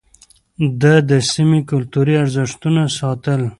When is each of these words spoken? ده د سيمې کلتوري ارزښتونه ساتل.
ده 0.81 0.93
د 1.09 1.11
سيمې 1.31 1.59
کلتوري 1.69 2.13
ارزښتونه 2.23 2.81
ساتل. 2.97 3.41